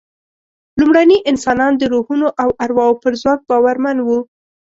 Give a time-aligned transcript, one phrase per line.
[0.79, 4.19] لومړني انسانان د روحونو او ارواوو پر ځواک باورمن وو.